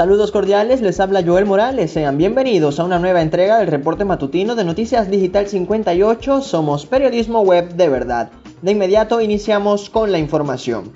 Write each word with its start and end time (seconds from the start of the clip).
Saludos 0.00 0.32
cordiales, 0.32 0.80
les 0.80 0.98
habla 0.98 1.22
Joel 1.22 1.44
Morales, 1.44 1.90
sean 1.90 2.16
bienvenidos 2.16 2.80
a 2.80 2.84
una 2.84 2.98
nueva 2.98 3.20
entrega 3.20 3.58
del 3.58 3.66
reporte 3.66 4.06
matutino 4.06 4.54
de 4.54 4.64
Noticias 4.64 5.10
Digital 5.10 5.46
58, 5.46 6.40
somos 6.40 6.86
periodismo 6.86 7.42
web 7.42 7.74
de 7.74 7.90
verdad. 7.90 8.30
De 8.62 8.72
inmediato 8.72 9.20
iniciamos 9.20 9.90
con 9.90 10.10
la 10.10 10.18
información. 10.18 10.90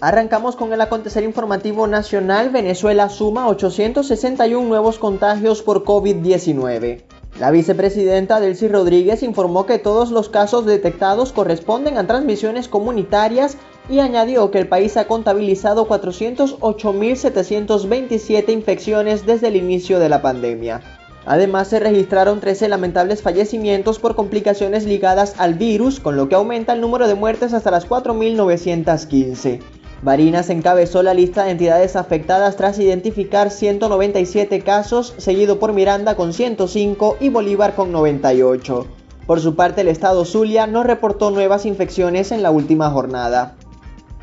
Arrancamos 0.00 0.54
con 0.54 0.72
el 0.72 0.80
acontecer 0.80 1.24
informativo 1.24 1.88
nacional, 1.88 2.50
Venezuela 2.50 3.08
suma 3.08 3.48
861 3.48 4.68
nuevos 4.68 5.00
contagios 5.00 5.60
por 5.60 5.82
COVID-19. 5.82 7.02
La 7.40 7.50
vicepresidenta 7.50 8.38
Delcy 8.38 8.68
Rodríguez 8.68 9.24
informó 9.24 9.66
que 9.66 9.78
todos 9.78 10.12
los 10.12 10.28
casos 10.28 10.66
detectados 10.66 11.32
corresponden 11.32 11.96
a 11.96 12.06
transmisiones 12.06 12.68
comunitarias 12.68 13.56
y 13.90 13.98
añadió 13.98 14.50
que 14.50 14.58
el 14.58 14.68
país 14.68 14.96
ha 14.96 15.06
contabilizado 15.08 15.86
408.727 15.88 18.52
infecciones 18.52 19.26
desde 19.26 19.48
el 19.48 19.56
inicio 19.56 19.98
de 19.98 20.08
la 20.08 20.22
pandemia. 20.22 20.80
Además, 21.26 21.68
se 21.68 21.80
registraron 21.80 22.40
13 22.40 22.68
lamentables 22.68 23.20
fallecimientos 23.20 23.98
por 23.98 24.14
complicaciones 24.14 24.86
ligadas 24.86 25.34
al 25.38 25.54
virus, 25.54 25.98
con 26.00 26.16
lo 26.16 26.28
que 26.28 26.36
aumenta 26.36 26.72
el 26.72 26.80
número 26.80 27.08
de 27.08 27.16
muertes 27.16 27.52
hasta 27.52 27.70
las 27.70 27.86
4.915. 27.88 29.60
Barinas 30.02 30.48
encabezó 30.48 31.02
la 31.02 31.12
lista 31.12 31.44
de 31.44 31.50
entidades 31.50 31.94
afectadas 31.94 32.56
tras 32.56 32.78
identificar 32.78 33.50
197 33.50 34.60
casos, 34.60 35.12
seguido 35.18 35.58
por 35.58 35.74
Miranda 35.74 36.14
con 36.14 36.32
105 36.32 37.18
y 37.20 37.28
Bolívar 37.28 37.74
con 37.74 37.92
98. 37.92 38.86
Por 39.26 39.40
su 39.40 39.56
parte, 39.56 39.82
el 39.82 39.88
estado 39.88 40.24
Zulia 40.24 40.66
no 40.66 40.84
reportó 40.84 41.30
nuevas 41.30 41.66
infecciones 41.66 42.32
en 42.32 42.42
la 42.42 42.50
última 42.50 42.88
jornada. 42.90 43.56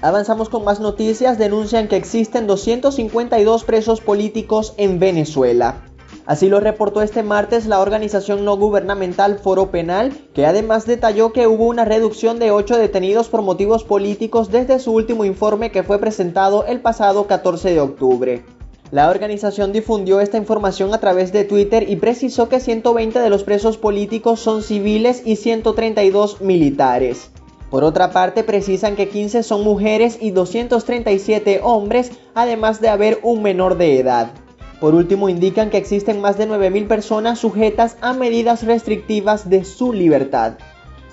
Avanzamos 0.01 0.49
con 0.49 0.63
más 0.63 0.79
noticias, 0.79 1.39
denuncian 1.39 1.87
que 1.87 1.95
existen 1.95 2.45
252 2.45 3.63
presos 3.63 3.99
políticos 3.99 4.75
en 4.77 4.99
Venezuela. 4.99 5.81
Así 6.27 6.49
lo 6.49 6.59
reportó 6.59 7.01
este 7.01 7.23
martes 7.23 7.65
la 7.65 7.79
organización 7.79 8.45
no 8.45 8.57
gubernamental 8.57 9.39
Foro 9.39 9.71
Penal, 9.71 10.11
que 10.35 10.45
además 10.45 10.85
detalló 10.85 11.33
que 11.33 11.47
hubo 11.47 11.65
una 11.65 11.83
reducción 11.83 12.37
de 12.37 12.51
8 12.51 12.77
detenidos 12.77 13.27
por 13.29 13.41
motivos 13.41 13.83
políticos 13.83 14.51
desde 14.51 14.77
su 14.79 14.91
último 14.91 15.25
informe 15.25 15.71
que 15.71 15.81
fue 15.81 15.97
presentado 15.97 16.65
el 16.65 16.79
pasado 16.79 17.25
14 17.25 17.73
de 17.73 17.79
octubre. 17.79 18.45
La 18.91 19.09
organización 19.09 19.73
difundió 19.73 20.21
esta 20.21 20.37
información 20.37 20.93
a 20.93 20.99
través 20.99 21.31
de 21.31 21.43
Twitter 21.43 21.89
y 21.89 21.95
precisó 21.95 22.49
que 22.49 22.59
120 22.59 23.19
de 23.19 23.29
los 23.31 23.43
presos 23.43 23.77
políticos 23.77 24.41
son 24.41 24.61
civiles 24.61 25.23
y 25.25 25.37
132 25.37 26.41
militares. 26.41 27.31
Por 27.69 27.83
otra 27.83 28.11
parte, 28.11 28.43
precisan 28.43 28.95
que 28.95 29.09
15 29.09 29.43
son 29.43 29.63
mujeres 29.63 30.17
y 30.21 30.31
237 30.31 31.59
hombres, 31.63 32.11
además 32.33 32.79
de 32.79 32.89
haber 32.89 33.19
un 33.23 33.43
menor 33.43 33.77
de 33.77 33.99
edad. 33.99 34.31
Por 34.79 34.95
último, 34.95 35.27
indican 35.27 35.69
que 35.69 35.77
existen 35.77 36.21
más 36.21 36.37
de 36.37 36.47
9.000 36.47 36.87
personas 36.87 37.39
sujetas 37.39 37.97
a 37.99 38.13
medidas 38.13 38.63
restrictivas 38.63 39.49
de 39.49 39.65
su 39.65 39.91
libertad. 39.91 40.53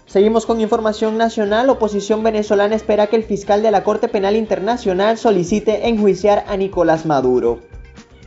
Seguimos 0.07 0.47
con 0.47 0.61
información 0.61 1.17
nacional. 1.17 1.71
Oposición 1.71 2.23
venezolana 2.23 2.77
espera 2.77 3.09
que 3.09 3.17
el 3.17 3.25
fiscal 3.25 3.63
de 3.63 3.71
la 3.71 3.83
Corte 3.83 4.07
Penal 4.07 4.37
Internacional 4.37 5.19
solicite 5.19 5.89
enjuiciar 5.89 6.45
a 6.47 6.57
Nicolás 6.57 7.07
Maduro. 7.07 7.74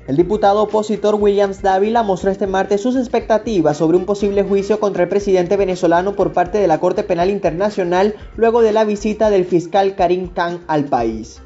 El 0.08 0.16
diputado 0.16 0.64
opositor 0.64 1.16
Williams 1.16 1.62
Dávila 1.62 2.02
mostró 2.02 2.32
este 2.32 2.48
martes 2.48 2.80
sus 2.80 2.96
expectativas 2.96 3.76
sobre 3.76 3.98
un 3.98 4.06
posible 4.06 4.42
juicio 4.42 4.80
contra 4.80 5.04
el 5.04 5.10
presidente 5.10 5.58
venezolano 5.58 6.16
por 6.16 6.32
parte 6.32 6.60
de 6.60 6.68
la 6.68 6.80
Corte 6.80 7.04
Penal 7.04 7.30
Internacional 7.30 8.16
luego 8.38 8.62
de 8.62 8.72
la 8.72 8.86
visita 8.86 9.30
del 9.30 9.44
fiscal 9.44 9.96
Karim 9.96 10.30
Khan 10.30 10.64
al 10.68 10.86
país. 10.86 11.42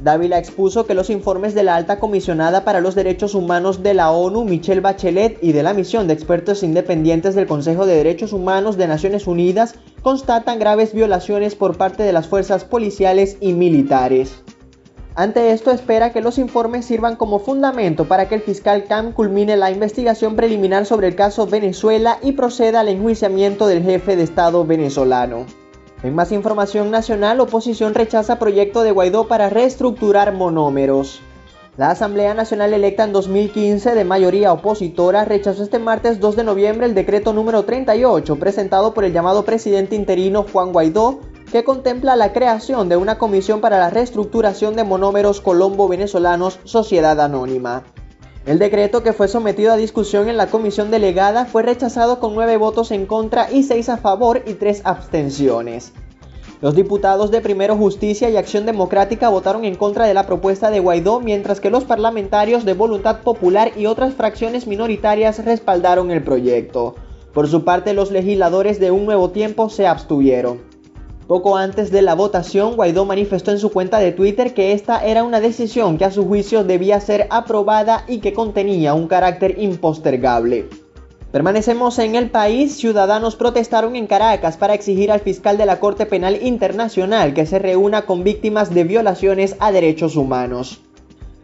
Dávila 0.00 0.38
expuso 0.38 0.86
que 0.86 0.94
los 0.94 1.10
informes 1.10 1.52
de 1.54 1.64
la 1.64 1.74
alta 1.74 1.98
comisionada 1.98 2.62
para 2.64 2.80
los 2.80 2.94
derechos 2.94 3.34
humanos 3.34 3.82
de 3.82 3.94
la 3.94 4.12
ONU, 4.12 4.44
Michelle 4.44 4.82
Bachelet, 4.82 5.42
y 5.42 5.50
de 5.50 5.64
la 5.64 5.74
misión 5.74 6.06
de 6.06 6.14
expertos 6.14 6.62
independientes 6.62 7.34
del 7.34 7.48
Consejo 7.48 7.86
de 7.86 7.96
Derechos 7.96 8.32
Humanos 8.32 8.76
de 8.76 8.86
Naciones 8.86 9.26
Unidas 9.26 9.74
constatan 10.02 10.60
graves 10.60 10.92
violaciones 10.92 11.56
por 11.56 11.76
parte 11.76 12.04
de 12.04 12.12
las 12.12 12.28
fuerzas 12.28 12.64
policiales 12.64 13.36
y 13.40 13.54
militares. 13.54 14.44
Ante 15.18 15.52
esto 15.52 15.70
espera 15.70 16.12
que 16.12 16.20
los 16.20 16.36
informes 16.36 16.84
sirvan 16.84 17.16
como 17.16 17.38
fundamento 17.38 18.06
para 18.06 18.28
que 18.28 18.34
el 18.34 18.42
fiscal 18.42 18.84
Cam 18.84 19.12
culmine 19.12 19.56
la 19.56 19.70
investigación 19.70 20.36
preliminar 20.36 20.84
sobre 20.84 21.08
el 21.08 21.16
caso 21.16 21.46
Venezuela 21.46 22.18
y 22.22 22.32
proceda 22.32 22.80
al 22.80 22.88
enjuiciamiento 22.88 23.66
del 23.66 23.82
jefe 23.82 24.14
de 24.14 24.24
Estado 24.24 24.66
venezolano. 24.66 25.46
En 26.02 26.14
más 26.14 26.32
información 26.32 26.90
nacional, 26.90 27.40
oposición 27.40 27.94
rechaza 27.94 28.38
proyecto 28.38 28.82
de 28.82 28.90
Guaidó 28.90 29.26
para 29.26 29.48
reestructurar 29.48 30.34
monómeros. 30.34 31.22
La 31.78 31.92
Asamblea 31.92 32.34
Nacional 32.34 32.74
electa 32.74 33.04
en 33.04 33.14
2015 33.14 33.94
de 33.94 34.04
mayoría 34.04 34.52
opositora 34.52 35.24
rechazó 35.24 35.62
este 35.62 35.78
martes 35.78 36.20
2 36.20 36.36
de 36.36 36.44
noviembre 36.44 36.84
el 36.84 36.94
decreto 36.94 37.32
número 37.32 37.64
38 37.64 38.36
presentado 38.36 38.92
por 38.92 39.04
el 39.04 39.14
llamado 39.14 39.46
presidente 39.46 39.96
interino 39.96 40.44
Juan 40.52 40.74
Guaidó 40.74 41.20
que 41.50 41.64
contempla 41.64 42.16
la 42.16 42.32
creación 42.32 42.88
de 42.88 42.96
una 42.96 43.18
comisión 43.18 43.60
para 43.60 43.78
la 43.78 43.90
reestructuración 43.90 44.74
de 44.76 44.84
monómeros 44.84 45.40
colombo-venezolanos 45.40 46.58
Sociedad 46.64 47.20
Anónima. 47.20 47.84
El 48.46 48.58
decreto 48.58 49.02
que 49.02 49.12
fue 49.12 49.28
sometido 49.28 49.72
a 49.72 49.76
discusión 49.76 50.28
en 50.28 50.36
la 50.36 50.48
comisión 50.48 50.90
delegada 50.90 51.46
fue 51.46 51.62
rechazado 51.62 52.20
con 52.20 52.34
nueve 52.34 52.56
votos 52.56 52.90
en 52.92 53.06
contra 53.06 53.50
y 53.50 53.62
seis 53.64 53.88
a 53.88 53.96
favor 53.96 54.42
y 54.46 54.54
tres 54.54 54.82
abstenciones. 54.84 55.92
Los 56.62 56.74
diputados 56.74 57.30
de 57.30 57.40
Primero 57.40 57.76
Justicia 57.76 58.30
y 58.30 58.36
Acción 58.36 58.64
Democrática 58.64 59.28
votaron 59.28 59.64
en 59.64 59.74
contra 59.74 60.06
de 60.06 60.14
la 60.14 60.26
propuesta 60.26 60.70
de 60.70 60.80
Guaidó, 60.80 61.20
mientras 61.20 61.60
que 61.60 61.70
los 61.70 61.84
parlamentarios 61.84 62.64
de 62.64 62.72
Voluntad 62.72 63.20
Popular 63.20 63.72
y 63.76 63.86
otras 63.86 64.14
fracciones 64.14 64.66
minoritarias 64.66 65.44
respaldaron 65.44 66.10
el 66.10 66.22
proyecto. 66.22 66.94
Por 67.34 67.48
su 67.48 67.64
parte, 67.64 67.92
los 67.92 68.10
legisladores 68.10 68.80
de 68.80 68.90
Un 68.90 69.04
Nuevo 69.04 69.30
Tiempo 69.30 69.68
se 69.68 69.86
abstuvieron. 69.86 70.75
Poco 71.26 71.56
antes 71.56 71.90
de 71.90 72.02
la 72.02 72.14
votación, 72.14 72.76
Guaidó 72.76 73.04
manifestó 73.04 73.50
en 73.50 73.58
su 73.58 73.72
cuenta 73.72 73.98
de 73.98 74.12
Twitter 74.12 74.54
que 74.54 74.72
esta 74.72 75.04
era 75.04 75.24
una 75.24 75.40
decisión 75.40 75.98
que 75.98 76.04
a 76.04 76.12
su 76.12 76.24
juicio 76.24 76.62
debía 76.62 77.00
ser 77.00 77.26
aprobada 77.30 78.04
y 78.06 78.18
que 78.18 78.32
contenía 78.32 78.94
un 78.94 79.08
carácter 79.08 79.56
impostergable. 79.58 80.68
Permanecemos 81.32 81.98
en 81.98 82.14
el 82.14 82.30
país, 82.30 82.76
ciudadanos 82.76 83.34
protestaron 83.34 83.96
en 83.96 84.06
Caracas 84.06 84.56
para 84.56 84.74
exigir 84.74 85.10
al 85.10 85.18
fiscal 85.18 85.58
de 85.58 85.66
la 85.66 85.80
Corte 85.80 86.06
Penal 86.06 86.38
Internacional 86.40 87.34
que 87.34 87.44
se 87.44 87.58
reúna 87.58 88.02
con 88.02 88.22
víctimas 88.22 88.72
de 88.72 88.84
violaciones 88.84 89.56
a 89.58 89.72
derechos 89.72 90.14
humanos. 90.14 90.80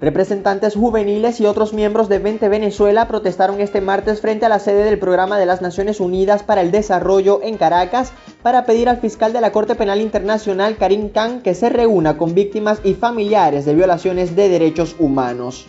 Representantes 0.02 0.74
juveniles 0.74 1.40
y 1.40 1.46
otros 1.46 1.72
miembros 1.72 2.08
de 2.08 2.18
20 2.18 2.48
Venezuela 2.48 3.06
protestaron 3.06 3.60
este 3.60 3.80
martes 3.80 4.20
frente 4.20 4.44
a 4.44 4.48
la 4.48 4.58
sede 4.58 4.82
del 4.82 4.98
Programa 4.98 5.38
de 5.38 5.46
las 5.46 5.62
Naciones 5.62 6.00
Unidas 6.00 6.42
para 6.42 6.60
el 6.60 6.72
Desarrollo 6.72 7.38
en 7.40 7.56
Caracas 7.56 8.12
para 8.42 8.66
pedir 8.66 8.88
al 8.88 8.96
fiscal 8.96 9.32
de 9.32 9.40
la 9.40 9.52
Corte 9.52 9.76
Penal 9.76 10.00
Internacional 10.00 10.76
Karim 10.76 11.10
Khan 11.10 11.40
que 11.40 11.54
se 11.54 11.68
reúna 11.68 12.18
con 12.18 12.34
víctimas 12.34 12.80
y 12.82 12.94
familiares 12.94 13.64
de 13.64 13.76
violaciones 13.76 14.34
de 14.34 14.48
derechos 14.48 14.96
humanos. 14.98 15.68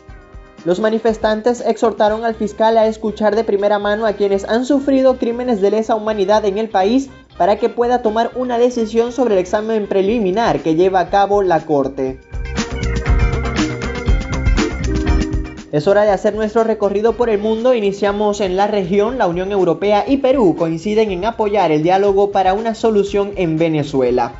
Los 0.66 0.80
manifestantes 0.80 1.62
exhortaron 1.62 2.26
al 2.26 2.34
fiscal 2.34 2.80
a 2.80 2.88
escuchar 2.88 3.36
de 3.36 3.44
primera 3.44 3.78
mano 3.78 4.08
a 4.08 4.14
quienes 4.14 4.46
han 4.46 4.66
sufrido 4.66 5.20
crímenes 5.20 5.62
de 5.62 5.70
lesa 5.70 5.94
humanidad 5.94 6.44
en 6.46 6.58
el 6.58 6.70
país 6.70 7.12
para 7.38 7.58
que 7.58 7.70
pueda 7.70 8.02
tomar 8.02 8.32
una 8.34 8.58
decisión 8.58 9.12
sobre 9.12 9.36
el 9.36 9.42
examen 9.42 9.86
preliminar 9.86 10.62
que 10.62 10.74
lleva 10.74 11.02
a 11.02 11.10
cabo 11.12 11.44
la 11.44 11.64
Corte. 11.64 12.20
Es 15.74 15.88
hora 15.88 16.04
de 16.04 16.12
hacer 16.12 16.36
nuestro 16.36 16.64
recorrido 16.64 17.14
por 17.14 17.32
el 17.32 17.40
mundo. 17.40 17.74
Iniciamos 17.74 18.42
en 18.42 18.56
la 18.56 18.68
región. 18.68 19.18
La 19.18 19.26
Unión 19.26 19.52
Europea 19.52 20.06
y 20.08 20.18
Perú 20.18 20.56
coinciden 20.56 21.10
en 21.10 21.26
apoyar 21.26 21.72
el 21.72 21.82
diálogo 21.82 22.30
para 22.30 22.54
una 22.54 22.76
solución 22.76 23.32
en 23.38 23.58
Venezuela. 23.58 24.34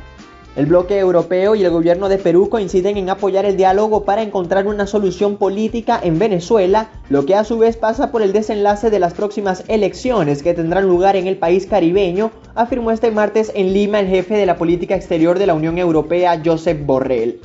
El 0.54 0.66
bloque 0.66 0.96
europeo 0.96 1.56
y 1.56 1.64
el 1.64 1.72
gobierno 1.72 2.08
de 2.08 2.18
Perú 2.18 2.48
coinciden 2.48 2.98
en 2.98 3.10
apoyar 3.10 3.46
el 3.46 3.56
diálogo 3.56 4.04
para 4.04 4.22
encontrar 4.22 4.68
una 4.68 4.86
solución 4.86 5.36
política 5.36 5.98
en 6.00 6.20
Venezuela, 6.20 6.90
lo 7.08 7.26
que 7.26 7.34
a 7.34 7.42
su 7.42 7.58
vez 7.58 7.76
pasa 7.76 8.12
por 8.12 8.22
el 8.22 8.32
desenlace 8.32 8.88
de 8.88 9.00
las 9.00 9.14
próximas 9.14 9.64
elecciones 9.66 10.40
que 10.40 10.54
tendrán 10.54 10.86
lugar 10.86 11.16
en 11.16 11.26
el 11.26 11.36
país 11.36 11.66
caribeño, 11.66 12.30
afirmó 12.54 12.92
este 12.92 13.10
martes 13.10 13.50
en 13.56 13.72
Lima 13.72 13.98
el 13.98 14.06
jefe 14.06 14.36
de 14.36 14.46
la 14.46 14.56
política 14.56 14.94
exterior 14.94 15.40
de 15.40 15.48
la 15.48 15.54
Unión 15.54 15.78
Europea, 15.78 16.40
Josep 16.44 16.86
Borrell. 16.86 17.40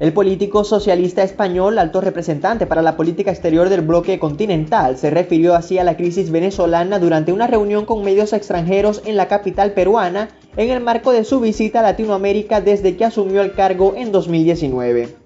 El 0.00 0.14
político 0.14 0.64
socialista 0.64 1.22
español, 1.22 1.78
alto 1.78 2.00
representante 2.00 2.66
para 2.66 2.80
la 2.80 2.96
política 2.96 3.30
exterior 3.30 3.68
del 3.68 3.82
bloque 3.82 4.18
continental, 4.18 4.96
se 4.96 5.10
refirió 5.10 5.54
así 5.54 5.76
a 5.76 5.84
la 5.84 5.98
crisis 5.98 6.30
venezolana 6.30 6.98
durante 6.98 7.32
una 7.32 7.46
reunión 7.46 7.84
con 7.84 8.02
medios 8.02 8.32
extranjeros 8.32 9.02
en 9.04 9.18
la 9.18 9.28
capital 9.28 9.72
peruana 9.72 10.30
en 10.56 10.70
el 10.70 10.82
marco 10.82 11.12
de 11.12 11.24
su 11.24 11.38
visita 11.38 11.80
a 11.80 11.82
Latinoamérica 11.82 12.62
desde 12.62 12.96
que 12.96 13.04
asumió 13.04 13.42
el 13.42 13.52
cargo 13.52 13.92
en 13.94 14.10
2019. 14.10 15.16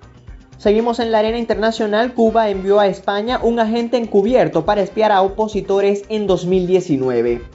Seguimos 0.58 0.98
en 0.98 1.12
la 1.12 1.20
arena 1.20 1.38
internacional. 1.38 2.12
Cuba 2.12 2.48
envió 2.48 2.80
a 2.80 2.88
España 2.88 3.38
un 3.40 3.60
agente 3.60 3.96
encubierto 3.96 4.64
para 4.64 4.82
espiar 4.82 5.12
a 5.12 5.22
opositores 5.22 6.02
en 6.08 6.26
2019. 6.26 7.53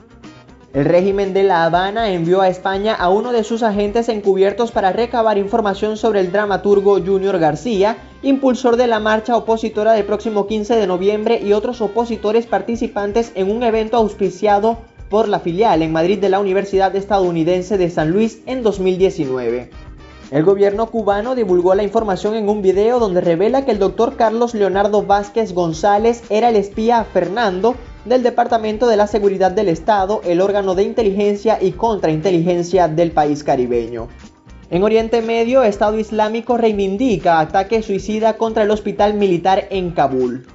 El 0.72 0.84
régimen 0.84 1.34
de 1.34 1.42
La 1.42 1.64
Habana 1.64 2.12
envió 2.12 2.40
a 2.40 2.48
España 2.48 2.94
a 2.94 3.08
uno 3.08 3.32
de 3.32 3.42
sus 3.42 3.64
agentes 3.64 4.08
encubiertos 4.08 4.70
para 4.70 4.92
recabar 4.92 5.36
información 5.36 5.96
sobre 5.96 6.20
el 6.20 6.30
dramaturgo 6.30 7.00
Junior 7.04 7.40
García, 7.40 7.96
impulsor 8.22 8.76
de 8.76 8.86
la 8.86 9.00
marcha 9.00 9.36
opositora 9.36 9.94
del 9.94 10.04
próximo 10.04 10.46
15 10.46 10.76
de 10.76 10.86
noviembre 10.86 11.40
y 11.42 11.54
otros 11.54 11.80
opositores 11.80 12.46
participantes 12.46 13.32
en 13.34 13.50
un 13.50 13.64
evento 13.64 13.96
auspiciado 13.96 14.78
por 15.08 15.26
la 15.26 15.40
filial 15.40 15.82
en 15.82 15.90
Madrid 15.90 16.20
de 16.20 16.28
la 16.28 16.38
Universidad 16.38 16.94
Estadounidense 16.94 17.76
de 17.76 17.90
San 17.90 18.12
Luis 18.12 18.38
en 18.46 18.62
2019. 18.62 19.70
El 20.30 20.44
gobierno 20.44 20.86
cubano 20.86 21.34
divulgó 21.34 21.74
la 21.74 21.82
información 21.82 22.36
en 22.36 22.48
un 22.48 22.62
video 22.62 23.00
donde 23.00 23.20
revela 23.20 23.64
que 23.64 23.72
el 23.72 23.80
doctor 23.80 24.14
Carlos 24.14 24.54
Leonardo 24.54 25.02
Vázquez 25.02 25.52
González 25.52 26.22
era 26.30 26.50
el 26.50 26.54
espía 26.54 27.02
Fernando 27.02 27.74
del 28.04 28.22
Departamento 28.22 28.86
de 28.86 28.96
la 28.96 29.06
Seguridad 29.06 29.50
del 29.50 29.68
Estado, 29.68 30.20
el 30.24 30.40
órgano 30.40 30.74
de 30.74 30.84
inteligencia 30.84 31.58
y 31.60 31.72
contrainteligencia 31.72 32.88
del 32.88 33.12
país 33.12 33.44
caribeño. 33.44 34.08
En 34.70 34.82
Oriente 34.84 35.20
Medio, 35.20 35.62
Estado 35.64 35.98
Islámico 35.98 36.56
reivindica 36.56 37.40
ataque 37.40 37.82
suicida 37.82 38.36
contra 38.36 38.62
el 38.62 38.70
hospital 38.70 39.14
militar 39.14 39.66
en 39.70 39.90
Kabul. 39.90 40.46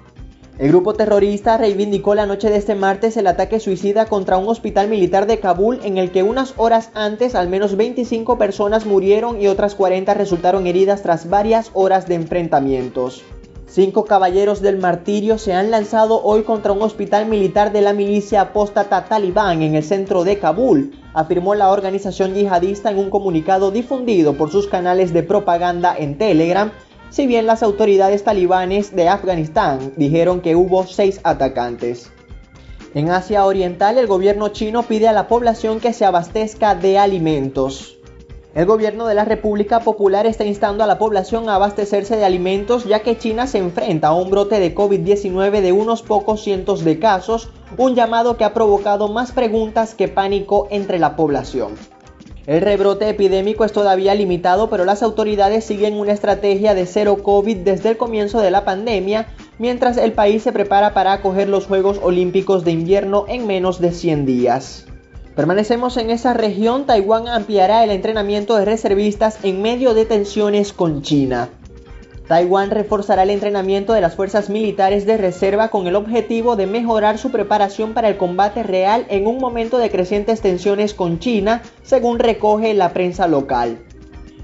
El 0.57 0.69
grupo 0.69 0.93
terrorista 0.93 1.57
reivindicó 1.57 2.15
la 2.15 2.25
noche 2.25 2.49
de 2.49 2.55
este 2.55 2.75
martes 2.75 3.17
el 3.17 3.27
ataque 3.27 3.59
suicida 3.59 4.05
contra 4.05 4.37
un 4.37 4.47
hospital 4.47 4.87
militar 4.87 5.27
de 5.27 5.39
Kabul 5.41 5.81
en 5.83 5.97
el 5.97 6.11
que 6.11 6.23
unas 6.23 6.53
horas 6.55 6.91
antes 6.93 7.35
al 7.35 7.49
menos 7.49 7.75
25 7.75 8.37
personas 8.37 8.85
murieron 8.85 9.41
y 9.41 9.47
otras 9.47 9.75
40 9.75 10.13
resultaron 10.13 10.65
heridas 10.65 11.03
tras 11.03 11.29
varias 11.29 11.71
horas 11.73 12.07
de 12.07 12.15
enfrentamientos. 12.15 13.21
Cinco 13.67 14.05
caballeros 14.05 14.61
del 14.61 14.77
martirio 14.77 15.37
se 15.37 15.53
han 15.53 15.71
lanzado 15.71 16.21
hoy 16.23 16.43
contra 16.43 16.71
un 16.71 16.81
hospital 16.83 17.25
militar 17.25 17.73
de 17.73 17.81
la 17.81 17.93
milicia 17.93 18.41
apóstata 18.41 19.05
talibán 19.05 19.63
en 19.63 19.75
el 19.75 19.83
centro 19.83 20.23
de 20.23 20.37
Kabul, 20.37 20.93
afirmó 21.13 21.55
la 21.55 21.71
organización 21.71 22.35
yihadista 22.35 22.91
en 22.91 22.99
un 22.99 23.09
comunicado 23.09 23.71
difundido 23.71 24.33
por 24.33 24.51
sus 24.51 24.67
canales 24.67 25.13
de 25.13 25.23
propaganda 25.23 25.95
en 25.97 26.17
Telegram, 26.17 26.71
si 27.09 27.27
bien 27.27 27.47
las 27.47 27.63
autoridades 27.63 28.23
talibanes 28.23 28.95
de 28.95 29.09
Afganistán 29.09 29.93
dijeron 29.97 30.41
que 30.41 30.55
hubo 30.55 30.85
seis 30.85 31.19
atacantes. 31.23 32.11
En 32.93 33.09
Asia 33.09 33.45
Oriental, 33.45 33.97
el 33.97 34.07
gobierno 34.07 34.49
chino 34.49 34.83
pide 34.83 35.07
a 35.07 35.13
la 35.13 35.27
población 35.27 35.79
que 35.79 35.91
se 35.91 36.05
abastezca 36.05 36.75
de 36.75 36.97
alimentos. 36.97 37.94
El 38.55 38.65
gobierno 38.65 39.05
de 39.05 39.15
la 39.15 39.25
República 39.25 39.81
Popular 39.81 40.25
está 40.25 40.45
instando 40.45 40.85
a 40.85 40.87
la 40.87 40.97
población 40.97 41.49
a 41.49 41.55
abastecerse 41.55 42.15
de 42.15 42.23
alimentos 42.23 42.85
ya 42.85 43.01
que 43.01 43.17
China 43.17 43.47
se 43.47 43.57
enfrenta 43.57 44.07
a 44.07 44.15
un 44.15 44.29
brote 44.29 44.61
de 44.61 44.73
COVID-19 44.73 45.59
de 45.59 45.73
unos 45.73 46.01
pocos 46.01 46.41
cientos 46.41 46.85
de 46.85 46.97
casos, 46.97 47.49
un 47.77 47.95
llamado 47.95 48.37
que 48.37 48.45
ha 48.45 48.53
provocado 48.53 49.09
más 49.09 49.33
preguntas 49.33 49.93
que 49.93 50.07
pánico 50.07 50.69
entre 50.71 50.99
la 50.99 51.17
población. 51.17 51.73
El 52.47 52.61
rebrote 52.61 53.09
epidémico 53.09 53.65
es 53.65 53.73
todavía 53.73 54.15
limitado, 54.15 54.69
pero 54.69 54.85
las 54.85 55.03
autoridades 55.03 55.65
siguen 55.65 55.99
una 55.99 56.13
estrategia 56.13 56.73
de 56.73 56.85
cero 56.85 57.17
COVID 57.23 57.57
desde 57.57 57.89
el 57.89 57.97
comienzo 57.97 58.39
de 58.39 58.51
la 58.51 58.63
pandemia, 58.63 59.27
mientras 59.59 59.97
el 59.97 60.13
país 60.13 60.43
se 60.43 60.53
prepara 60.53 60.93
para 60.93 61.11
acoger 61.11 61.49
los 61.49 61.65
Juegos 61.65 61.99
Olímpicos 62.01 62.63
de 62.63 62.71
invierno 62.71 63.25
en 63.27 63.47
menos 63.47 63.81
de 63.81 63.91
100 63.91 64.25
días. 64.25 64.85
Permanecemos 65.35 65.97
en 65.97 66.11
esa 66.11 66.33
región, 66.33 66.85
Taiwán 66.85 67.27
ampliará 67.27 67.83
el 67.83 67.91
entrenamiento 67.91 68.55
de 68.55 68.63
reservistas 68.63 69.39
en 69.43 69.61
medio 69.61 69.93
de 69.93 70.05
tensiones 70.05 70.71
con 70.71 71.01
China. 71.01 71.49
Taiwán 72.29 72.71
reforzará 72.71 73.23
el 73.23 73.29
entrenamiento 73.29 73.91
de 73.91 73.99
las 73.99 74.15
fuerzas 74.15 74.49
militares 74.49 75.05
de 75.05 75.17
reserva 75.17 75.67
con 75.67 75.87
el 75.87 75.97
objetivo 75.97 76.55
de 76.55 76.67
mejorar 76.67 77.17
su 77.17 77.31
preparación 77.31 77.93
para 77.93 78.07
el 78.07 78.15
combate 78.15 78.63
real 78.63 79.05
en 79.09 79.27
un 79.27 79.37
momento 79.37 79.77
de 79.77 79.91
crecientes 79.91 80.39
tensiones 80.39 80.93
con 80.93 81.19
China, 81.19 81.61
según 81.83 82.17
recoge 82.17 82.73
la 82.73 82.93
prensa 82.93 83.27
local. 83.27 83.79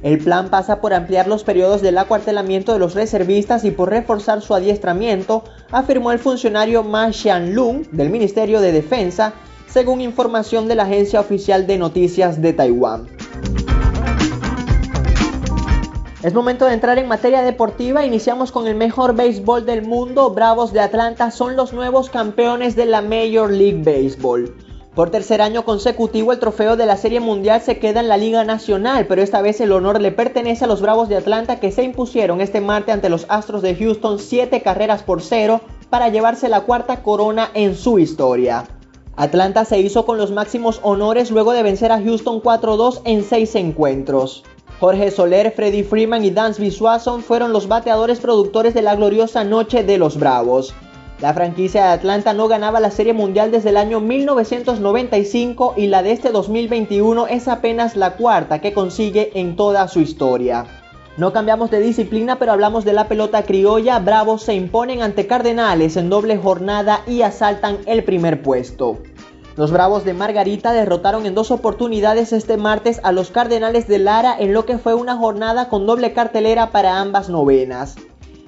El 0.03 0.17
plan 0.17 0.49
pasa 0.49 0.81
por 0.81 0.93
ampliar 0.93 1.27
los 1.27 1.43
periodos 1.45 1.81
del 1.81 1.97
acuartelamiento 1.99 2.73
de 2.73 2.79
los 2.79 2.95
reservistas 2.95 3.63
y 3.63 3.71
por 3.71 3.89
reforzar 3.89 4.41
su 4.41 4.53
adiestramiento, 4.53 5.43
afirmó 5.71 6.11
el 6.11 6.19
funcionario 6.19 6.83
Ma 6.83 7.13
Xianlong 7.13 7.87
del 7.91 8.09
Ministerio 8.09 8.59
de 8.59 8.73
Defensa, 8.73 9.33
según 9.71 10.01
información 10.01 10.67
de 10.67 10.75
la 10.75 10.83
agencia 10.83 11.19
oficial 11.19 11.65
de 11.65 11.77
noticias 11.77 12.41
de 12.41 12.53
Taiwán. 12.53 13.07
Es 16.23 16.35
momento 16.35 16.65
de 16.65 16.73
entrar 16.73 16.99
en 16.99 17.07
materia 17.07 17.41
deportiva. 17.41 18.05
Iniciamos 18.05 18.51
con 18.51 18.67
el 18.67 18.75
mejor 18.75 19.15
béisbol 19.15 19.65
del 19.65 19.81
mundo. 19.81 20.29
Bravos 20.29 20.71
de 20.71 20.79
Atlanta 20.79 21.31
son 21.31 21.55
los 21.55 21.73
nuevos 21.73 22.11
campeones 22.11 22.75
de 22.75 22.85
la 22.85 23.01
Major 23.01 23.49
League 23.49 23.81
Baseball. 23.83 24.53
Por 24.93 25.09
tercer 25.09 25.41
año 25.41 25.63
consecutivo 25.63 26.33
el 26.33 26.39
trofeo 26.39 26.75
de 26.75 26.85
la 26.85 26.97
Serie 26.97 27.21
Mundial 27.21 27.61
se 27.61 27.79
queda 27.79 28.01
en 28.01 28.09
la 28.09 28.17
Liga 28.17 28.43
Nacional, 28.43 29.07
pero 29.07 29.21
esta 29.21 29.41
vez 29.41 29.61
el 29.61 29.71
honor 29.71 30.01
le 30.01 30.11
pertenece 30.11 30.65
a 30.65 30.67
los 30.67 30.81
Bravos 30.81 31.07
de 31.07 31.15
Atlanta 31.15 31.61
que 31.61 31.71
se 31.71 31.83
impusieron 31.83 32.41
este 32.41 32.59
martes 32.59 32.93
ante 32.93 33.09
los 33.09 33.25
Astros 33.29 33.61
de 33.61 33.73
Houston 33.73 34.19
7 34.19 34.61
carreras 34.61 35.01
por 35.01 35.21
cero 35.21 35.61
para 35.89 36.09
llevarse 36.09 36.49
la 36.49 36.61
cuarta 36.61 37.03
corona 37.03 37.49
en 37.53 37.75
su 37.75 37.99
historia. 37.99 38.65
Atlanta 39.21 39.65
se 39.65 39.79
hizo 39.79 40.03
con 40.07 40.17
los 40.17 40.31
máximos 40.31 40.79
honores 40.81 41.29
luego 41.29 41.51
de 41.51 41.61
vencer 41.61 41.91
a 41.91 42.01
Houston 42.01 42.41
4-2 42.41 43.01
en 43.05 43.23
6 43.23 43.53
encuentros. 43.53 44.43
Jorge 44.79 45.11
Soler, 45.11 45.51
Freddy 45.51 45.83
Freeman 45.83 46.25
y 46.25 46.31
Dansby 46.31 46.71
Swanson 46.71 47.21
fueron 47.21 47.53
los 47.53 47.67
bateadores 47.67 48.19
productores 48.19 48.73
de 48.73 48.81
la 48.81 48.95
gloriosa 48.95 49.43
noche 49.43 49.83
de 49.83 49.99
los 49.99 50.17
Bravos. 50.17 50.73
La 51.19 51.35
franquicia 51.35 51.83
de 51.83 51.89
Atlanta 51.89 52.33
no 52.33 52.47
ganaba 52.47 52.79
la 52.79 52.89
Serie 52.89 53.13
Mundial 53.13 53.51
desde 53.51 53.69
el 53.69 53.77
año 53.77 53.99
1995 53.99 55.75
y 55.77 55.85
la 55.85 56.01
de 56.01 56.13
este 56.13 56.31
2021 56.31 57.27
es 57.27 57.47
apenas 57.47 57.95
la 57.95 58.15
cuarta 58.15 58.59
que 58.59 58.73
consigue 58.73 59.39
en 59.39 59.55
toda 59.55 59.87
su 59.87 59.99
historia. 59.99 60.65
No 61.17 61.33
cambiamos 61.33 61.69
de 61.69 61.81
disciplina, 61.81 62.39
pero 62.39 62.53
hablamos 62.53 62.85
de 62.85 62.93
la 62.93 63.07
pelota 63.07 63.43
criolla. 63.43 63.99
Bravos 63.99 64.41
se 64.41 64.55
imponen 64.55 65.03
ante 65.03 65.27
Cardenales 65.27 65.95
en 65.97 66.09
doble 66.09 66.37
jornada 66.37 67.01
y 67.05 67.21
asaltan 67.21 67.79
el 67.85 68.03
primer 68.03 68.41
puesto. 68.41 68.97
Los 69.57 69.71
Bravos 69.71 70.05
de 70.05 70.13
Margarita 70.13 70.71
derrotaron 70.71 71.25
en 71.25 71.35
dos 71.35 71.51
oportunidades 71.51 72.31
este 72.31 72.55
martes 72.55 73.01
a 73.03 73.11
los 73.11 73.31
Cardenales 73.31 73.85
de 73.85 73.99
Lara 73.99 74.33
en 74.39 74.53
lo 74.53 74.65
que 74.65 74.77
fue 74.77 74.93
una 74.93 75.17
jornada 75.17 75.67
con 75.67 75.85
doble 75.85 76.13
cartelera 76.13 76.71
para 76.71 77.01
ambas 77.01 77.27
novenas. 77.27 77.97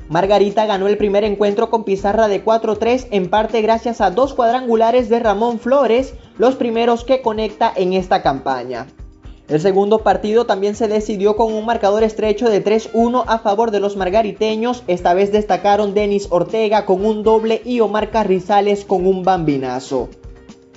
Margarita 0.08 0.66
ganó 0.66 0.88
el 0.88 0.98
primer 0.98 1.26
encuentro 1.26 1.70
con 1.70 1.84
pizarra 1.84 2.30
de 2.30 2.44
4-3 2.44 3.08
en 3.12 3.30
parte 3.30 3.62
gracias 3.62 4.00
a 4.00 4.12
dos 4.12 4.34
cuadrangulares 4.34 5.10
de 5.10 5.20
Ramón 5.20 5.60
Flores, 5.60 6.14
los 6.38 6.56
primeros 6.56 7.04
que 7.04 7.22
conecta 7.22 7.74
en 7.76 7.92
esta 7.92 8.22
campaña. 8.22 8.88
El 9.50 9.60
segundo 9.60 10.00
partido 10.00 10.46
también 10.46 10.76
se 10.76 10.88
decidió 10.88 11.36
con 11.36 11.54
un 11.54 11.66
marcador 11.66 12.04
estrecho 12.04 12.50
de 12.50 12.64
3-1 12.64 13.26
a 13.28 13.40
favor 13.40 13.72
de 13.72 13.82
los 13.82 13.98
margariteños. 13.98 14.84
Esta 14.88 15.14
vez 15.14 15.34
destacaron 15.34 15.94
Denis 15.94 16.28
Ortega 16.30 16.86
con 16.86 17.06
un 17.06 17.24
doble 17.24 17.62
y 17.66 17.82
Omar 17.82 18.10
Carrizales 18.10 18.86
con 18.86 19.06
un 19.06 19.24
bambinazo. 19.24 20.10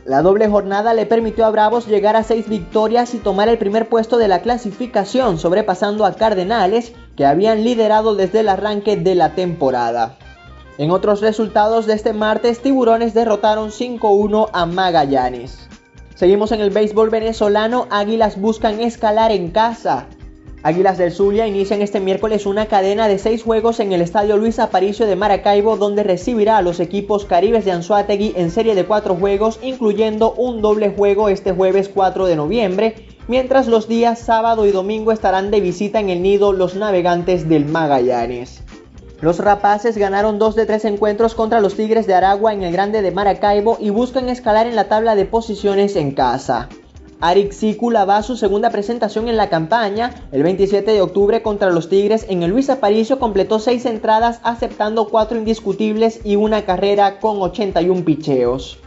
La 0.07 0.23
doble 0.23 0.49
jornada 0.49 0.95
le 0.95 1.05
permitió 1.05 1.45
a 1.45 1.51
Bravos 1.51 1.89
llegar 1.89 2.15
a 2.15 2.23
seis 2.23 2.49
victorias 2.49 3.13
y 3.15 3.19
tomar 3.19 3.49
el 3.49 3.59
primer 3.59 3.89
puesto 3.89 4.19
de 4.19 4.29
la 4.29 4.41
clasificación, 4.41 5.37
sobrepasando 5.37 6.05
a 6.05 6.15
Cardenales, 6.15 6.93
que 7.17 7.27
habían 7.27 7.65
liderado 7.65 8.15
desde 8.15 8.41
el 8.41 8.49
arranque 8.49 8.97
de 8.97 9.17
la 9.17 9.35
temporada. 9.35 10.17
En 10.79 10.93
otros 10.93 11.23
resultados 11.23 11.87
de 11.87 11.95
este 11.95 12.13
martes, 12.13 12.61
Tiburones 12.61 13.15
derrotaron 13.15 13.71
5-1 13.71 14.49
a 14.53 14.65
Magallanes. 14.67 15.69
Seguimos 16.15 16.53
en 16.53 16.61
el 16.61 16.71
béisbol 16.71 17.11
venezolano. 17.11 17.89
Águilas 17.91 18.41
buscan 18.41 18.79
escalar 18.81 19.33
en 19.33 19.51
casa. 19.51 20.07
Águilas 20.67 20.99
del 20.99 21.13
Zulia 21.13 21.47
inician 21.47 21.81
este 21.81 22.01
miércoles 22.01 22.45
una 22.45 22.67
cadena 22.67 23.07
de 23.07 23.21
seis 23.21 23.45
juegos 23.45 23.79
en 23.79 23.93
el 23.93 24.03
estadio 24.03 24.37
Luis 24.37 24.59
Aparicio 24.59 25.07
de 25.07 25.15
Maracaibo, 25.15 25.77
donde 25.77 26.03
recibirá 26.03 26.57
a 26.57 26.63
los 26.63 26.81
equipos 26.81 27.25
caribes 27.25 27.65
de 27.65 27.71
Anzuategui 27.71 28.33
en 28.35 28.51
serie 28.51 28.75
de 28.75 28.85
cuatro 28.85 29.15
juegos, 29.15 29.61
incluyendo 29.63 30.33
un 30.33 30.63
doble 30.63 30.89
juego 30.89 31.29
este 31.29 31.53
jueves 31.53 31.89
4 31.89 32.27
de 32.27 32.35
noviembre, 32.35 33.07
mientras 33.29 33.69
los 33.69 33.87
días 33.87 34.19
sábado 34.19 34.67
y 34.67 34.73
domingo 34.73 35.13
estarán 35.13 35.53
de 35.53 35.61
visita 35.61 36.01
en 36.01 36.09
el 36.09 36.21
nido 36.21 36.53
los 36.53 36.75
navegantes 36.75 37.49
del 37.49 37.67
Magallanes. 37.67 38.65
Los 39.21 39.39
rapaces 39.39 39.97
ganaron 39.97 40.41
dos 40.41 40.57
de 40.57 40.67
tres 40.67 40.85
encuentros 40.85 41.37
contra 41.37 41.61
los 41.61 41.77
Tigres 41.77 42.09
de 42.09 42.15
Aragua 42.15 42.53
en 42.53 42.65
el 42.65 42.73
Grande 42.73 43.03
de 43.03 43.13
Maracaibo 43.13 43.77
y 43.79 43.91
buscan 43.91 44.29
escalar 44.29 44.67
en 44.67 44.75
la 44.75 44.89
tabla 44.89 45.15
de 45.15 45.27
posiciones 45.27 45.95
en 45.95 46.11
casa. 46.11 46.69
Arik 47.21 47.53
Sikula 47.53 48.05
va 48.05 48.19
a 48.19 48.23
su 48.23 48.37
segunda 48.37 48.71
presentación 48.71 49.29
en 49.29 49.39
la 49.39 49.49
campaña. 49.49 50.29
El 50.33 50.43
27 50.43 50.91
de 50.91 51.01
octubre 51.01 51.43
contra 51.43 51.71
los 51.71 51.89
Tigres 51.89 52.27
en 52.29 52.43
el 52.43 52.51
Luis 52.51 52.69
Aparicio 52.69 53.19
completó 53.19 53.59
seis 53.59 53.87
entradas 53.87 54.41
aceptando 54.43 55.09
cuatro 55.09 55.39
indiscutibles 55.39 56.21
y 56.25 56.37
una 56.37 56.67
carrera 56.67 57.19
con 57.19 57.41
81 57.41 58.05
picheos. 58.05 58.79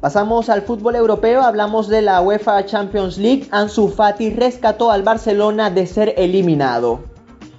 Pasamos 0.00 0.48
al 0.48 0.62
fútbol 0.62 0.96
europeo, 0.96 1.42
hablamos 1.42 1.86
de 1.86 2.02
la 2.02 2.20
UEFA 2.20 2.66
Champions 2.66 3.18
League. 3.18 3.46
Ansu 3.52 3.88
Fati 3.88 4.30
rescató 4.30 4.90
al 4.90 5.04
Barcelona 5.04 5.70
de 5.70 5.86
ser 5.86 6.14
eliminado. 6.16 7.11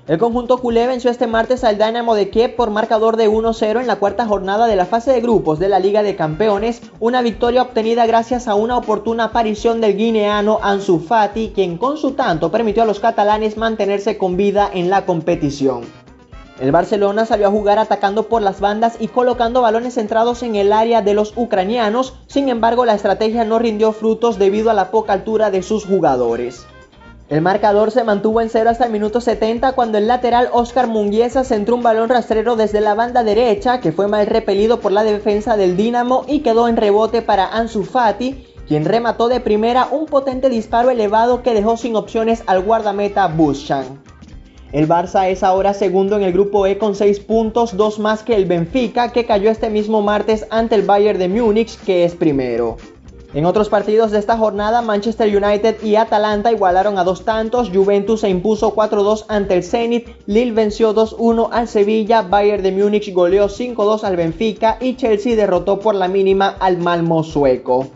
El 0.06 0.18
conjunto 0.18 0.58
culé 0.58 0.86
venció 0.86 1.10
este 1.10 1.28
martes 1.28 1.64
al 1.64 1.78
Dynamo 1.78 2.14
de 2.14 2.30
Kiev 2.30 2.58
por 2.58 2.70
marcador 2.72 3.16
de 3.16 3.30
1-0 3.30 3.80
en 3.80 3.88
la 3.88 3.96
cuarta 3.96 4.26
jornada 4.26 4.68
de 4.68 4.76
la 4.76 4.86
fase 4.86 5.14
de 5.14 5.22
grupos 5.22 5.60
de 5.60 5.70
la 5.70 5.80
Liga 5.80 6.04
de 6.04 6.18
Campeones, 6.18 6.82
una 7.00 7.22
victoria 7.22 7.62
obtenida 7.62 8.06
gracias 8.06 8.50
a 8.50 8.56
una 8.56 8.76
oportuna 8.76 9.26
aparición 9.26 9.80
del 9.80 9.96
guineano 9.96 10.60
Ansu 10.62 11.00
Fati, 11.00 11.54
quien 11.56 11.78
con 11.78 11.96
su 11.96 12.12
tanto 12.12 12.52
permitió 12.52 12.84
a 12.84 12.86
los 12.86 13.00
catalanes 13.00 13.56
mantenerse 13.56 14.18
con 14.18 14.36
vida 14.36 14.70
en 14.74 14.90
la 14.90 15.06
competición. 15.06 15.84
El 16.60 16.74
Barcelona 16.74 17.26
salió 17.26 17.48
a 17.48 17.52
jugar 17.52 17.80
atacando 17.80 18.28
por 18.28 18.42
las 18.42 18.60
bandas 18.60 18.98
y 19.00 19.08
colocando 19.08 19.62
balones 19.62 19.94
centrados 19.94 20.44
en 20.44 20.58
el 20.58 20.74
área 20.74 21.02
de 21.02 21.14
los 21.14 21.32
ucranianos, 21.38 22.16
sin 22.28 22.50
embargo 22.50 22.84
la 22.84 22.96
estrategia 22.96 23.46
no 23.46 23.58
rindió 23.58 23.94
frutos 23.94 24.38
debido 24.38 24.70
a 24.70 24.74
la 24.74 24.92
poca 24.92 25.14
altura 25.14 25.50
de 25.50 25.64
sus 25.64 25.86
jugadores. 25.86 26.66
El 27.34 27.42
marcador 27.42 27.90
se 27.90 28.04
mantuvo 28.04 28.42
en 28.42 28.50
cero 28.52 28.70
hasta 28.70 28.86
el 28.86 28.92
minuto 28.92 29.20
70 29.20 29.72
cuando 29.72 29.98
el 29.98 30.08
lateral 30.08 30.50
Oscar 30.52 30.86
Munguiesa 30.86 31.44
centró 31.44 31.75
un 31.75 31.82
balón 31.82 32.10
rastrero 32.10 32.56
desde 32.56 32.80
la 32.80 32.94
banda 32.94 33.24
derecha 33.24 33.80
que 33.80 33.92
fue 33.92 34.08
mal 34.08 34.28
repelido 34.28 34.80
por 34.80 34.92
la 34.92 35.04
defensa 35.04 35.58
del 35.58 35.75
Dinamo 35.75 36.25
y 36.28 36.42
quedó 36.42 36.68
en 36.68 36.78
rebote 36.78 37.24
para 37.24 37.48
Ansu 37.48 37.86
Fati, 37.86 38.46
quien 38.68 38.86
remató 38.86 39.30
de 39.30 39.40
primera 39.40 39.88
un 39.90 40.06
potente 40.06 40.48
disparo 40.48 40.92
elevado 40.92 41.42
que 41.42 41.56
dejó 41.56 41.75
sin 41.75 41.96
opciones 41.96 42.44
al 42.46 42.62
guardameta 42.62 43.25
Buschan. 43.25 44.04
El 44.72 44.88
Barça 44.88 45.28
es 45.28 45.42
ahora 45.42 45.74
segundo 45.74 46.16
en 46.16 46.22
el 46.22 46.34
grupo 46.34 46.68
E 46.68 46.78
con 46.78 46.94
6 46.94 47.20
puntos, 47.22 47.75
dos 47.75 47.98
más 47.98 48.22
que 48.22 48.36
el 48.36 48.46
Benfica, 48.46 49.12
que 49.12 49.25
cayó 49.25 49.50
este 49.50 49.72
mismo 49.72 50.04
martes 50.04 50.46
ante 50.52 50.75
el 50.75 50.84
Bayern 50.84 51.18
de 51.18 51.30
Múnich, 51.30 51.80
que 51.80 52.06
es 52.06 52.13
primero. 52.13 52.78
En 53.34 53.48
otros 53.48 53.68
partidos 53.68 54.12
de 54.12 54.20
esta 54.20 54.38
jornada, 54.38 54.84
Manchester 54.84 55.28
United 55.28 55.82
y 55.84 55.96
Atalanta 55.96 56.52
igualaron 56.52 57.00
a 57.00 57.04
dos 57.04 57.25
tantos, 57.25 57.72
Juventus 57.74 58.22
se 58.22 58.30
impuso 58.30 58.75
4-2 58.75 59.25
ante 59.28 59.56
el 59.56 59.63
Zenit, 59.63 60.08
Lille 60.28 60.52
venció 60.52 60.94
2-1 60.94 61.50
al 61.52 61.68
Sevilla, 61.68 62.22
Bayern 62.22 62.62
de 62.62 62.72
Múnich 62.72 63.12
goleó 63.12 63.50
5-2 63.50 64.04
al 64.04 64.18
Benfica. 64.18 64.78
Y 64.80 64.98
Chelsea 64.98 65.36
derrotó 65.36 65.80
por 65.80 65.96
la 65.96 66.08
mínima 66.08 66.56
al 66.60 66.78
Malmo 66.78 67.24
sueco. 67.24 67.88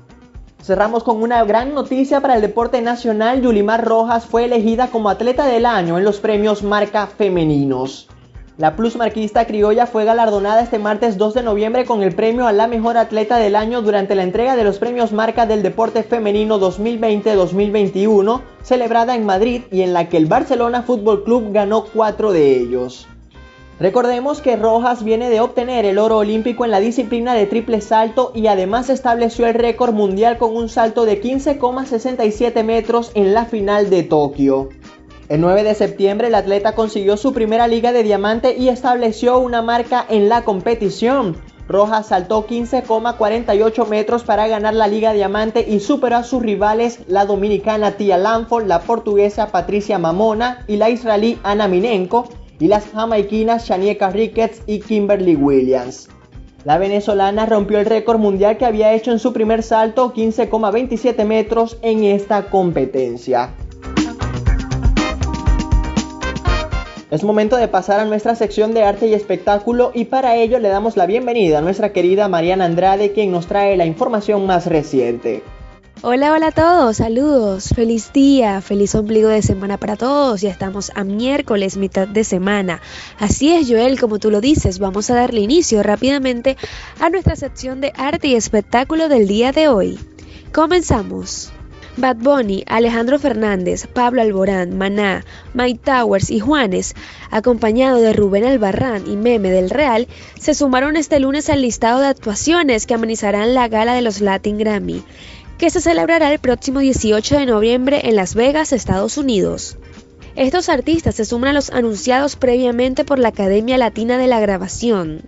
Cerramos 0.60 1.04
con 1.04 1.22
una 1.22 1.44
gran 1.44 1.76
noticia 1.76 2.20
para 2.20 2.36
el 2.36 2.42
deporte 2.42 2.82
nacional, 2.82 3.42
Yulimar 3.42 3.86
Rojas 3.86 4.26
fue 4.26 4.46
elegida 4.46 4.88
como 4.88 5.10
atleta 5.10 5.46
del 5.46 5.68
año 5.68 6.00
en 6.00 6.04
los 6.04 6.18
premios 6.18 6.64
Marca 6.64 7.06
Femeninos. 7.06 8.10
La 8.58 8.76
plusmarquista 8.76 9.46
criolla 9.46 9.86
fue 9.86 10.04
galardonada 10.04 10.64
este 10.64 10.80
martes 10.80 11.20
2 11.20 11.36
de 11.36 11.44
noviembre 11.44 11.86
con 11.86 12.02
el 12.02 12.16
premio 12.16 12.48
a 12.48 12.52
la 12.52 12.66
mejor 12.66 12.98
atleta 12.98 13.38
del 13.38 13.56
año 13.56 13.84
durante 13.84 14.16
la 14.16 14.24
entrega 14.24 14.56
de 14.56 14.64
los 14.64 14.80
premios 14.80 15.12
Marca 15.12 15.46
del 15.46 15.62
Deporte 15.62 16.02
Femenino 16.02 16.60
2020-2021, 16.60 18.42
celebrada 18.64 19.14
en 19.14 19.28
Madrid 19.28 19.62
y 19.72 19.84
en 19.84 19.94
la 19.94 20.10
que 20.10 20.18
el 20.18 20.26
Barcelona 20.26 20.82
Fútbol 20.82 21.24
Club 21.24 21.52
ganó 21.54 21.86
cuatro 21.86 22.32
de 22.32 22.60
ellos. 22.60 23.06
Recordemos 23.80 24.42
que 24.42 24.56
Rojas 24.56 25.04
viene 25.04 25.30
de 25.30 25.40
obtener 25.40 25.86
el 25.86 26.00
oro 26.00 26.18
olímpico 26.18 26.66
en 26.66 26.72
la 26.72 26.80
disciplina 26.80 27.36
de 27.36 27.46
triple 27.46 27.80
salto 27.80 28.32
y 28.34 28.48
además 28.48 28.90
estableció 28.90 29.46
el 29.46 29.54
récord 29.54 29.94
mundial 29.94 30.40
con 30.40 30.56
un 30.56 30.68
salto 30.68 31.06
de 31.06 31.22
15,67 31.22 32.64
metros 32.64 33.12
en 33.14 33.36
la 33.36 33.46
final 33.46 33.92
de 33.92 34.02
Tokio. 34.02 34.70
El 35.30 35.42
9 35.42 35.64
de 35.64 35.76
septiembre 35.76 36.28
el 36.28 36.36
atleta 36.36 36.74
consiguió 36.74 37.18
su 37.18 37.34
primera 37.34 37.68
liga 37.68 37.92
de 37.92 38.04
diamante 38.04 38.56
y 38.58 38.70
estableció 38.70 39.40
una 39.40 39.62
marca 39.62 40.06
en 40.08 40.30
la 40.30 40.46
competición. 40.46 41.36
Rojas 41.68 42.08
saltó 42.08 42.48
15,48 42.48 43.88
metros 43.90 44.24
para 44.24 44.48
ganar 44.48 44.74
la 44.74 44.88
Liga 44.88 45.12
Diamante 45.12 45.66
y 45.68 45.82
superó 45.82 46.16
a 46.16 46.24
sus 46.24 46.42
rivales 46.42 47.02
la 47.08 47.26
dominicana 47.26 47.98
Tia 47.98 48.18
Lanford, 48.18 48.68
la 48.68 48.80
portuguesa 48.80 49.48
Patricia 49.52 50.00
Mamona 50.00 50.64
y 50.68 50.78
la 50.78 50.90
israelí 50.90 51.38
Ana 51.44 51.68
Minenko 51.68 52.30
y 52.58 52.68
las 52.68 52.88
jamaiquinas 52.88 53.68
Shanieka 53.68 54.12
Ricketts 54.12 54.62
y 54.66 54.80
Kimberly 54.80 55.36
Williams. 55.36 56.08
La 56.64 56.78
venezolana 56.78 57.46
rompió 57.46 57.80
el 57.80 57.86
récord 57.86 58.18
mundial 58.18 58.58
que 58.58 58.66
había 58.66 58.94
hecho 58.94 59.12
en 59.12 59.20
su 59.20 59.34
primer 59.34 59.62
salto 59.62 60.14
15,27 60.14 61.26
metros 61.26 61.78
en 61.82 62.06
esta 62.06 62.50
competencia. 62.50 63.54
Es 67.10 67.24
momento 67.24 67.56
de 67.56 67.70
pasar 67.70 68.02
a 68.02 68.06
nuestra 68.06 68.36
sección 68.36 68.74
de 68.74 68.84
arte 68.84 69.08
y 69.08 69.14
espectáculo 69.14 69.92
y 69.94 70.06
para 70.06 70.36
ello 70.36 70.60
le 70.60 70.68
damos 70.68 70.98
la 70.98 71.06
bienvenida 71.06 71.60
a 71.60 71.62
nuestra 71.62 71.94
querida 71.94 72.28
Mariana 72.28 72.66
Andrade 72.66 73.14
quien 73.14 73.32
nos 73.32 73.48
trae 73.48 73.78
la 73.78 73.86
información 73.86 74.46
más 74.46 74.66
reciente. 74.66 75.42
Hola, 76.02 76.34
hola 76.34 76.48
a 76.48 76.52
todos, 76.52 76.98
saludos, 76.98 77.70
feliz 77.74 78.12
día, 78.12 78.60
feliz 78.60 78.94
ombligo 78.94 79.30
de 79.30 79.42
semana 79.42 79.78
para 79.78 79.96
todos, 79.96 80.42
ya 80.42 80.52
estamos 80.52 80.92
a 80.96 81.06
miércoles, 81.06 81.78
mitad 81.78 82.10
de 82.10 82.26
semana. 82.26 82.82
Así 83.18 83.54
es, 83.54 83.70
Joel, 83.70 84.00
como 84.00 84.20
tú 84.20 84.30
lo 84.30 84.42
dices, 84.42 84.78
vamos 84.78 85.10
a 85.10 85.16
darle 85.16 85.40
inicio 85.40 85.82
rápidamente 85.84 86.58
a 87.00 87.10
nuestra 87.10 87.38
sección 87.38 87.80
de 87.80 87.94
arte 87.96 88.28
y 88.28 88.36
espectáculo 88.36 89.08
del 89.08 89.28
día 89.28 89.54
de 89.54 89.70
hoy. 89.70 89.98
Comenzamos. 90.54 91.54
Bad 91.98 92.18
Bunny, 92.18 92.64
Alejandro 92.68 93.18
Fernández, 93.18 93.88
Pablo 93.88 94.22
Alborán, 94.22 94.78
Maná, 94.78 95.26
Mike 95.56 95.80
Towers 95.84 96.30
y 96.30 96.40
Juanes, 96.40 96.94
acompañado 97.32 97.98
de 97.98 98.14
Rubén 98.14 98.46
Albarrán 98.46 99.12
y 99.12 99.18
Meme 99.18 99.50
del 99.50 99.72
Real, 99.72 100.08
se 100.40 100.54
sumaron 100.54 100.96
este 100.96 101.20
lunes 101.20 101.50
al 101.50 101.64
listado 101.64 102.00
de 102.00 102.08
actuaciones 102.08 102.86
que 102.86 102.94
amenizarán 102.94 103.56
la 103.56 103.68
gala 103.68 103.96
de 103.96 104.04
los 104.04 104.22
Latin 104.22 104.60
Grammy, 104.60 105.04
que 105.58 105.72
se 105.72 105.82
celebrará 105.82 106.32
el 106.32 106.38
próximo 106.38 106.82
18 106.82 107.40
de 107.40 107.46
noviembre 107.48 108.02
en 108.04 108.16
Las 108.16 108.36
Vegas, 108.36 108.74
Estados 108.74 109.18
Unidos. 109.18 109.78
Estos 110.36 110.70
artistas 110.70 111.16
se 111.16 111.26
suman 111.26 111.50
a 111.50 111.54
los 111.54 111.72
anunciados 111.72 112.36
previamente 112.36 113.06
por 113.06 113.18
la 113.18 113.30
Academia 113.30 113.76
Latina 113.80 114.20
de 114.20 114.28
la 114.28 114.40
Grabación. 114.40 115.24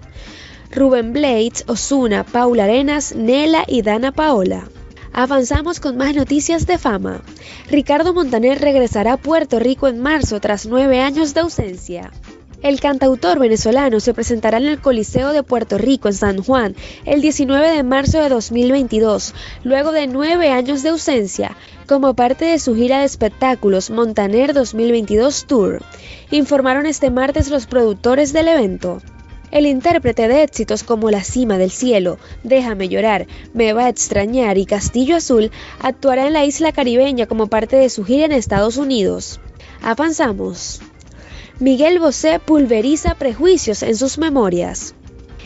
Rubén 0.72 1.14
Blades, 1.14 1.64
Osuna, 1.66 2.24
Paula 2.24 2.66
Arenas, 2.66 3.16
Nela 3.16 3.64
y 3.68 3.82
Dana 3.82 4.12
Paola. 4.12 4.70
Avanzamos 5.14 5.80
con 5.80 5.98
más 5.98 6.16
noticias 6.16 6.66
de 6.68 6.78
fama. 6.78 7.22
Ricardo 7.70 8.14
Montaner 8.14 8.60
regresará 8.60 9.14
a 9.14 9.18
Puerto 9.18 9.60
Rico 9.60 9.88
en 9.88 10.00
marzo 10.00 10.40
tras 10.40 10.66
nueve 10.66 11.02
años 11.02 11.34
de 11.34 11.42
ausencia. 11.42 12.12
El 12.62 12.82
cantautor 12.82 13.40
venezolano 13.40 14.02
se 14.02 14.14
presentará 14.14 14.58
en 14.58 14.68
el 14.68 14.82
Coliseo 14.82 15.32
de 15.32 15.44
Puerto 15.44 15.78
Rico 15.78 16.10
en 16.10 16.14
San 16.14 16.44
Juan 16.44 16.76
el 17.06 17.22
19 17.22 17.70
de 17.70 17.84
marzo 17.84 18.20
de 18.22 18.28
2022, 18.28 19.34
luego 19.64 19.94
de 19.94 20.08
nueve 20.08 20.52
años 20.52 20.84
de 20.84 20.90
ausencia, 20.90 21.56
como 21.88 22.16
parte 22.16 22.46
de 22.46 22.60
su 22.60 22.76
gira 22.76 23.00
de 23.00 23.06
espectáculos 23.06 23.90
Montaner 23.90 24.54
2022 24.54 25.46
Tour, 25.46 25.82
informaron 26.32 26.86
este 26.86 27.10
martes 27.10 27.50
los 27.50 27.66
productores 27.66 28.34
del 28.34 28.50
evento. 28.50 29.02
El 29.52 29.66
intérprete 29.66 30.28
de 30.28 30.44
éxitos 30.44 30.84
como 30.84 31.10
La 31.10 31.24
cima 31.24 31.58
del 31.58 31.72
cielo, 31.72 32.20
Déjame 32.44 32.88
llorar, 32.88 33.28
Me 33.54 33.74
va 33.74 33.86
a 33.86 33.90
extrañar 33.90 34.58
y 34.58 34.66
Castillo 34.66 35.16
Azul 35.16 35.52
actuará 35.80 36.28
en 36.28 36.34
la 36.34 36.46
isla 36.46 36.72
caribeña 36.72 37.26
como 37.26 37.48
parte 37.48 37.76
de 37.76 37.90
su 37.90 38.06
gira 38.06 38.26
en 38.26 38.32
Estados 38.32 38.78
Unidos. 38.78 39.40
Avanzamos. 39.82 40.82
Miguel 41.60 42.00
Bosé 42.00 42.40
pulveriza 42.40 43.16
prejuicios 43.16 43.84
en 43.84 43.96
sus 43.98 44.18
memorias. 44.18 44.94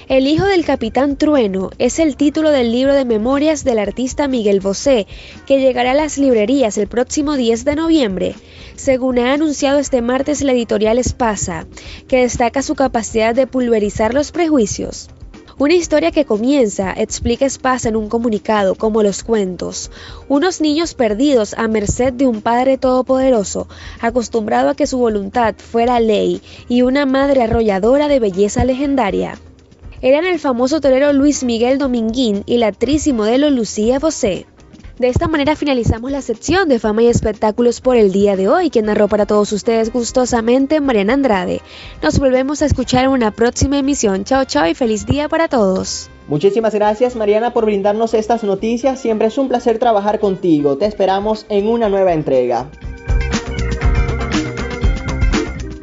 El 0.10 0.27
hijo 0.27 0.45
del 0.45 0.65
capitán 0.65 1.15
Trueno 1.15 1.69
es 1.77 1.98
el 1.98 2.17
título 2.17 2.50
del 2.50 2.74
libro 2.74 2.93
de 2.93 3.05
memorias 3.05 3.63
del 3.63 3.79
artista 3.79 4.27
Miguel 4.27 4.60
Bosé, 4.60 5.07
que 5.45 5.62
llegará 5.62 5.91
a 5.91 5.95
las 5.95 6.17
librerías 6.17 6.77
el 6.77 6.88
próximo 6.88 7.38
10 7.38 7.63
de 7.63 7.75
noviembre, 7.77 8.36
según 8.75 9.17
ha 9.17 9.31
anunciado 9.31 9.79
este 9.79 10.01
martes 10.01 10.41
la 10.41 10.51
editorial 10.51 10.98
Espasa, 10.98 11.67
que 12.10 12.17
destaca 12.17 12.62
su 12.62 12.75
capacidad 12.75 13.33
de 13.33 13.48
pulverizar 13.48 14.13
los 14.13 14.33
prejuicios. 14.33 15.10
Una 15.57 15.75
historia 15.75 16.12
que 16.12 16.25
comienza, 16.25 16.91
explica 16.91 17.45
Espasa 17.45 17.88
en 17.88 17.95
un 17.95 18.10
comunicado, 18.10 18.75
como 18.75 19.03
los 19.03 19.24
cuentos. 19.24 19.89
Unos 20.27 20.60
niños 20.60 20.95
perdidos 20.95 21.53
a 21.53 21.69
merced 21.69 22.12
de 22.12 22.27
un 22.27 22.41
Padre 22.41 22.77
Todopoderoso, 22.77 23.69
acostumbrado 24.01 24.69
a 24.69 24.75
que 24.75 24.86
su 24.86 24.98
voluntad 24.98 25.55
fuera 25.55 26.01
ley, 26.01 26.41
y 26.67 26.81
una 26.81 27.05
madre 27.05 27.43
arrolladora 27.43 28.10
de 28.10 28.19
belleza 28.19 28.65
legendaria 28.65 29.39
eran 30.03 30.25
el 30.25 30.38
famoso 30.38 30.81
torero 30.81 31.13
Luis 31.13 31.45
Miguel 31.45 31.77
Dominguín 31.77 32.43
y 32.45 32.57
la 32.57 32.67
actriz 32.67 33.07
y 33.07 33.13
modelo 33.13 33.50
Lucía 33.50 34.00
Bosé. 34.00 34.45
De 35.00 35.07
esta 35.07 35.29
manera 35.29 35.55
finalizamos 35.55 36.12
la 36.12 36.22
sección 36.22 36.67
de 36.67 36.77
fama 36.77 37.03
y 37.03 37.07
espectáculos 37.07 37.79
por 37.79 37.95
el 37.95 38.12
día 38.12 38.36
de 38.36 38.50
hoy, 38.50 38.69
que 38.69 38.81
narró 38.81 39.07
para 39.07 39.25
todos 39.25 39.53
ustedes 39.53 39.93
gustosamente 39.93 40.81
Mariana 40.81 41.13
Andrade. 41.13 41.62
Nos 42.01 42.19
volvemos 42.19 42.62
a 42.62 42.65
escuchar 42.65 43.05
en 43.05 43.12
una 43.12 43.31
próxima 43.31 43.77
emisión. 43.77 44.25
Chao, 44.25 44.43
chao 44.43 44.67
y 44.67 44.75
feliz 44.75 45.05
día 45.05 45.29
para 45.29 45.48
todos. 45.48 46.10
Muchísimas 46.27 46.75
gracias 46.75 47.15
Mariana 47.15 47.53
por 47.53 47.63
brindarnos 47.63 48.13
estas 48.13 48.43
noticias. 48.43 49.00
Siempre 49.00 49.27
es 49.27 49.38
un 49.38 49.48
placer 49.48 49.79
trabajar 49.79 50.19
contigo. 50.19 50.77
Te 50.77 50.86
esperamos 50.86 51.45
en 51.48 51.69
una 51.69 51.88
nueva 51.88 52.12
entrega. 52.12 52.69